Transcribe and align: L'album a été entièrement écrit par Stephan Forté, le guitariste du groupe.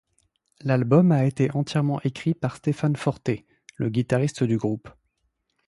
L'album 0.61 1.11
a 1.11 1.25
été 1.25 1.51
entièrement 1.51 2.01
écrit 2.01 2.33
par 2.33 2.55
Stephan 2.55 2.95
Forté, 2.95 3.45
le 3.75 3.89
guitariste 3.89 4.43
du 4.43 4.57
groupe. 4.57 4.89